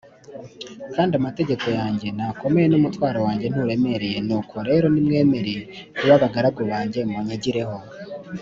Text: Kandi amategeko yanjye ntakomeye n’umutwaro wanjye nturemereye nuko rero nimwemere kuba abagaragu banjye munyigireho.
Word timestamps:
Kandi 0.95 1.13
amategeko 1.19 1.65
yanjye 1.79 2.07
ntakomeye 2.17 2.67
n’umutwaro 2.69 3.17
wanjye 3.25 3.45
nturemereye 3.47 4.17
nuko 4.27 4.55
rero 4.69 4.85
nimwemere 4.93 5.53
kuba 5.97 6.13
abagaragu 6.17 6.61
banjye 6.71 6.99
munyigireho. 7.11 7.77